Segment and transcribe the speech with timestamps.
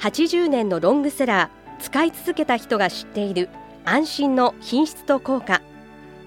[0.00, 3.48] 80年のロングセラー使い続けた人が知っている
[3.84, 5.60] 安心の品質と効果。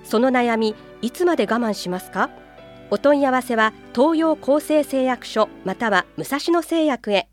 [0.03, 2.29] その悩みいつまで我慢しますか？
[2.89, 7.29] お問い合わせは東洋厚生製薬所または武蔵野製薬へ。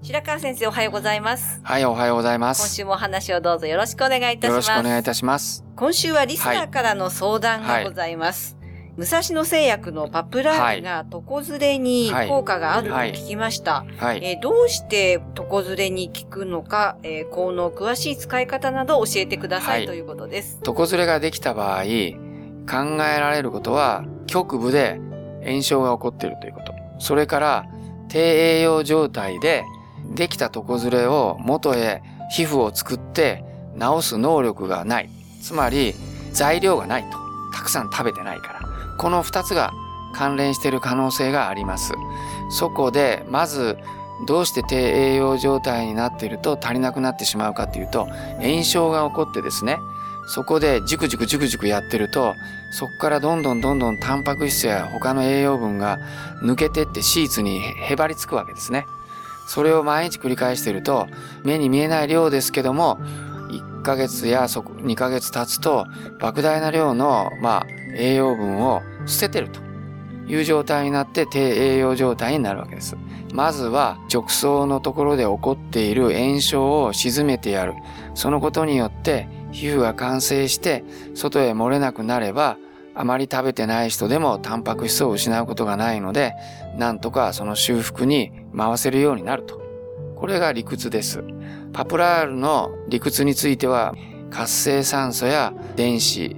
[0.00, 1.60] 白川先生おはようございます。
[1.62, 2.62] はい、おはようございます。
[2.62, 5.64] 今週もお話をどうぞよろしくお願いいたしよろますしくお願いいたします。
[5.76, 8.56] 今週はリスナーからの相談がございます、
[8.98, 14.20] 武蔵野製薬のパプラールが床ずれに効果があると聞きました、はい。
[14.24, 20.60] えーどうして床ずれに効くのか、えー効能詳しい使い方など教えてくださいということです。
[20.66, 25.00] 床ずれができた場合、考えられることは、局部で
[25.44, 26.74] 炎症が起こっているということ。
[26.98, 27.66] それから、
[28.08, 29.64] 低栄養状態で、
[30.16, 33.44] できた床ずれを元へ皮膚を作って
[33.78, 35.10] 治す能力がない。
[35.40, 35.94] つまり、
[36.32, 37.16] 材料がないと。
[37.54, 38.77] たくさん食べてないから。
[38.98, 39.72] この二つが
[40.12, 41.94] 関連している可能性があります。
[42.50, 43.78] そこで、まず、
[44.26, 48.06] どうして低栄養状態になっていると足りなくなってしまうかというと、
[48.40, 49.78] 炎症が起こってですね、
[50.26, 52.34] そこでジュクジュクジュクジュクやってると、
[52.72, 55.98] そこからどんどんどんどんタンパク質や他の栄養分が
[56.42, 58.86] 抜けてってシーツにへばりつくわけですね。
[59.46, 61.06] それを毎日繰り返してると、
[61.44, 63.00] 目に見えない量ですけども、
[63.78, 65.86] 1ヶ月やそこ2ヶ月経つと、
[66.20, 67.66] 莫大な量の、まあ、
[67.96, 69.60] 栄養分を捨ててると
[70.28, 72.96] いう状態になって低栄養状態になるわけです。
[73.32, 77.74] まずは直層のところで起こっている炎症を鎮めてやる。
[78.14, 80.84] そのことによって皮膚が完成して
[81.14, 82.58] 外へ漏れなくなれば
[82.94, 86.34] あまり食べてない人でもタンパク質を失うことがないので
[86.76, 89.58] なんとかその修復に回せるようになると。
[90.16, 91.22] これが理屈です。
[91.78, 93.94] パプラールの理屈については
[94.30, 96.34] 活性酸素や電子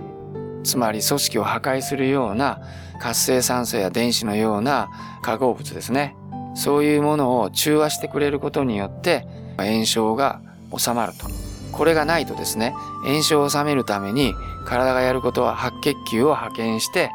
[0.64, 2.60] つまり組織を破壊するような
[3.00, 4.90] 活性酸素や電子のような
[5.22, 6.14] 化合物ですね。
[6.54, 10.42] そういうものを中和してくれることによって炎症が
[10.76, 11.26] 収まると。
[11.72, 12.74] これがないとですね、
[13.06, 14.34] 炎症を収めるために
[14.66, 17.10] 体がやることは白血球を派遣して、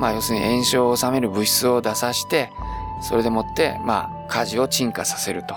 [0.00, 2.50] まあ要するに炎症を収める物質を出さして、
[3.02, 5.54] それでもって、まあ火事を鎮火させると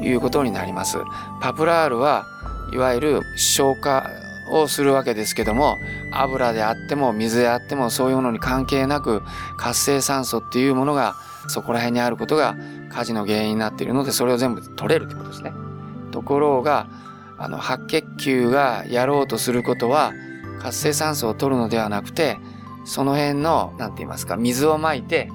[0.00, 0.98] いうことになります。
[1.40, 2.26] パプラールは
[2.72, 4.10] いわゆる消化
[4.50, 5.78] をするわけですけども、
[6.12, 9.22] 油であっても水であってもそういうものに関係なく
[9.56, 11.14] 活性酸素っていうものが
[11.48, 12.56] そこら辺にあることが
[12.90, 15.52] 火事の原因になっているのでそれを全部取れるってことですね。
[16.10, 16.88] ところが
[17.38, 20.12] あの白血球がやろうとすることは
[20.60, 22.38] 活性酸素を取るのではなくて
[22.84, 25.30] その辺の何て言いますか水をまいて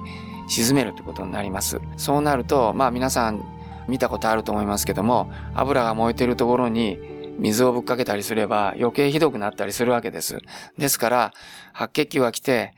[0.48, 1.80] 沈めるってことになります。
[1.96, 3.55] そうなるとまあ皆さん
[3.88, 6.98] 見たことあると思いますけども油が燃えてるところに
[7.38, 10.38] 水をぶっかけたりすれば余計ひどくなったりするわけです。
[10.78, 11.32] ですから
[11.72, 12.74] 白血球が来て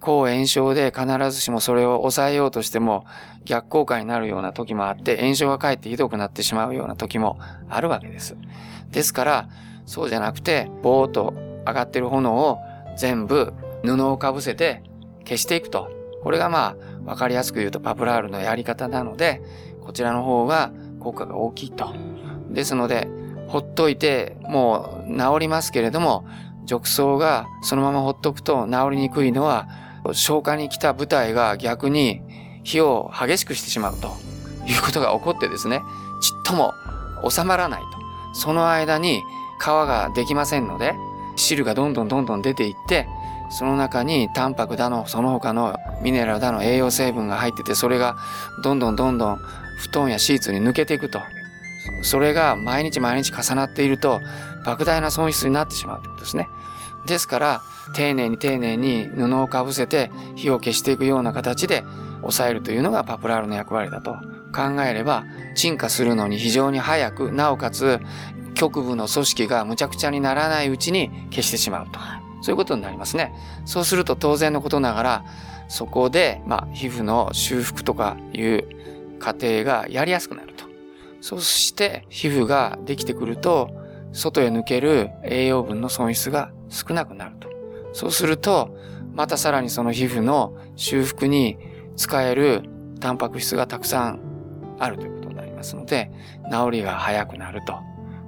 [0.00, 3.04] 抗炎症で必ずしもそれを抑えようとしても
[3.44, 7.38] 逆効果になるような時もあって炎症がかえってひどくなってしまうような時も
[7.68, 8.36] あるわけです。
[8.90, 9.48] ですから
[9.84, 11.34] そうじゃなくてぼーっと
[11.66, 12.58] 上がってる炎を
[12.96, 13.52] 全部
[13.84, 14.82] 布をかぶせて
[15.24, 15.90] 消していくと。
[16.22, 19.42] これがまあわかりやすく言うとパプラールのやり方なので
[19.82, 21.94] こちらの方が効果が大きいと。
[22.50, 23.08] ですので
[23.48, 26.26] ほっといてもう治りますけれども
[26.66, 29.68] 褥瘡がそのままほっとくと治りにくいのは
[30.12, 32.22] 消化に来た部隊が逆に
[32.64, 34.08] 火を激しくしてしまうと
[34.66, 35.80] いうことが起こってですね
[36.20, 36.72] ちっとも
[37.28, 37.88] 収まらないと
[38.34, 39.22] その間に
[39.60, 40.94] 皮ができませんので
[41.36, 43.06] 汁がどんどんどんどん出ていって
[43.50, 48.16] その中にタンパクだのその他のミネラルだの栄養成分が入っててそれが
[48.62, 49.36] どんどんどんどん
[49.78, 51.20] 布団やシーツに抜けていくと
[52.02, 54.20] それが毎日毎日重なっていると
[54.64, 56.48] 莫大な損失になってしまうということですね。
[57.06, 57.62] ですから
[57.94, 61.84] 丁寧に丁寧に布をかぶせて火を消していくような形で
[62.22, 64.16] 抑えるというのがパプラールの役割だと
[64.52, 65.24] 考えれば
[65.54, 68.00] 沈下するのに非常に早くなおかつ
[68.56, 72.00] 局部の組織がむちゃくちゃにならないうちに消してしまうと
[72.40, 73.32] そういうことになりますね。
[73.64, 75.24] そうすると当然のことながら
[75.68, 78.68] そこで、まあ、皮膚の修復とかいう
[79.18, 80.64] 過程がやりやすくなると。
[81.20, 83.70] そして皮膚ができてくると
[84.12, 87.48] 外へ抜ける栄養分の損失が少なくなると。
[87.92, 88.76] そうすると、
[89.14, 91.58] またさらにその皮膚の修復に
[91.96, 92.62] 使える
[93.00, 94.20] タンパク質がたくさん
[94.78, 95.46] あるということになります。
[95.56, 96.10] ますので、
[96.50, 97.78] 治りが早くなると。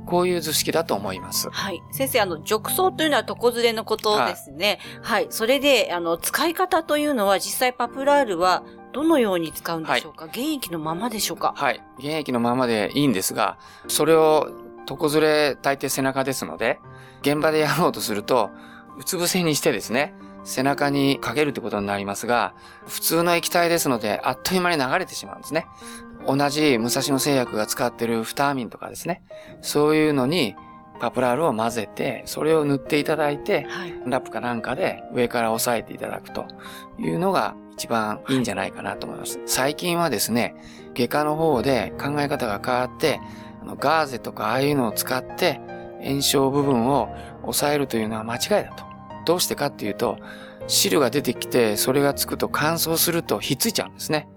[0.09, 1.51] こういう図式だと思います。
[1.51, 1.83] はい。
[1.93, 4.79] 先生、あの、褥瘡というのは床ずれのことですね。
[5.03, 5.31] はい、はい。
[5.31, 8.63] それで、あの、使い方というのは実際パプラールは
[8.93, 11.53] どのように使うんでしょうか、はい、現役のままでしょうか？
[11.55, 11.83] はい。
[11.99, 14.51] 現役のままでいいんですが、それを
[14.89, 16.81] 床ずれ大抵背中ですので、
[17.21, 18.51] 現場でやろうとすると、
[18.99, 20.15] うつ伏せにしてですね、
[20.45, 22.55] 背中にかけるってことになりますが、
[22.87, 25.67] 普通の液体ですので、あっという間に流れてしまうんですね。
[26.27, 29.23] 同じ武蔵野製薬が使ってるフターミンとかですね。
[29.61, 30.55] そういうのに
[31.01, 36.47] パプラールを混ぜて、それを塗っていただいて、はい、ラップかなんかで上から押さえていただくと
[36.99, 39.41] いうのが一番いいんじゃないかなと思います。
[39.47, 40.57] 最近はですね、
[40.95, 43.21] 外科の方で考え方が変わって、
[43.79, 45.61] ガーゼとかああいうのを使って
[46.03, 48.85] 炎症部分を抑えるというのは間違いだと。
[49.25, 50.19] どうしてかっていうと、
[50.67, 54.29] 汁が出てきて、それがつくと乾燥するとひっついちゃうんですね。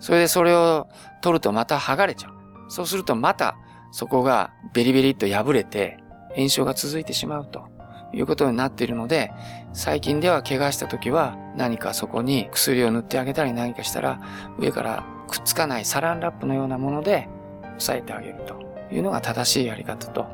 [0.00, 0.88] それでそれを
[1.22, 2.32] 取るとまた剥がれちゃう。
[2.68, 3.56] そうするとまた
[3.92, 5.98] そこがベリベリっと破れて
[6.34, 7.68] 炎症が続いてしまうと
[8.12, 9.32] いうことになっているので、
[9.72, 14.20] 最近では怪我した時は何かそこに薬を塗ってあげたり何かしたら
[14.58, 17.28] 上からくっつかないサランラップのようなもので
[17.76, 18.60] 押さえてあげると
[18.92, 20.26] いうのが正しいやり方と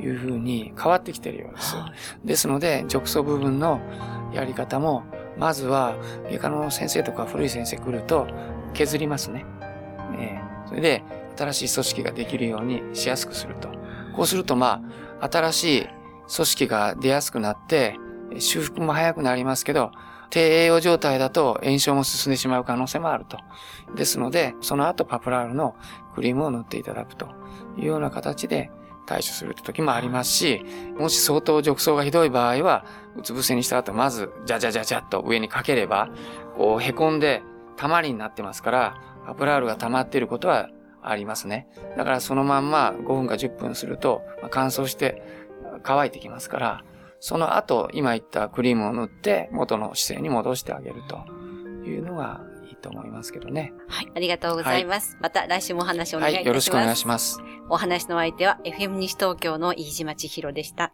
[0.00, 1.76] いうふうに変わってきているようです。
[2.24, 3.80] ですので、褥瘡部分の
[4.32, 5.04] やり方も、
[5.38, 5.96] まずは
[6.30, 8.28] 外科の先生とか古い先生来ると
[8.74, 9.46] 削りますね。
[10.18, 11.02] えー、それで
[11.36, 13.68] 新しい組織ができるようにしやすくすると。
[14.14, 14.82] こうするとま
[15.20, 15.88] あ、新しい
[16.34, 17.96] 組織が出やすくなって、
[18.38, 19.92] 修復も早くなりますけど、
[20.30, 23.38] 低栄養状態だと炎症も進んでしまう可能性もあると。
[23.94, 25.76] ですので、その後パプラールの
[26.14, 27.28] クリームを塗っていただくと
[27.76, 28.70] いうような形で
[29.06, 30.64] 対処する時もありますし、
[30.98, 32.84] もし相当褥瘡がひどい場合は、
[33.16, 36.08] うつ伏せにした後、まず、じゃじゃじゃじゃっと上にかければ、
[36.56, 37.42] こう、凹んで、
[37.76, 38.94] たまりになってますから、
[39.26, 40.68] パプラールが溜まっていることは
[41.02, 41.68] ありますね。
[41.96, 45.22] だからそのまんま5分か10分すると、乾燥して
[45.82, 46.84] 乾いてきますから、
[47.20, 51.24] その後、今言ったクリームを塗って元の姿勢に戻してあげると
[51.88, 53.72] いうのがいいと思いますけどね。
[53.88, 55.12] はい、ありがとうございます。
[55.12, 56.44] はい、また来週もお話をお願いいたします。
[56.44, 57.40] はい、よろしくお願いします。
[57.70, 60.92] お話の相手は FM 西東京の飯島千尋でした。